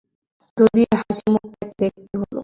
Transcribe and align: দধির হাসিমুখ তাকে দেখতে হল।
দধির 0.57 0.89
হাসিমুখ 0.99 1.43
তাকে 1.51 1.73
দেখতে 1.81 2.15
হল। 2.21 2.35